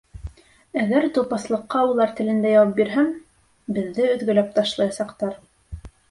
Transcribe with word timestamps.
Әгәр 0.83 1.03
тупаҫлыҡҡа 1.17 1.81
улар 1.89 2.13
телендә 2.19 2.53
яуап 2.53 2.71
бирһәм, 2.79 3.11
беҙҙе 3.75 4.07
өҙгәләп 4.15 4.49
ташлаясаҡтар. 4.57 5.37